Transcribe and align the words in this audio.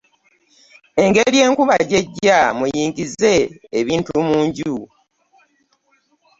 Engeri 1.03 1.37
enkuba 1.45 1.75
gyejja 1.89 2.37
muyingize 2.57 3.33
ebintu 3.79 4.11
mu 4.27 4.37
nju. 4.45 4.75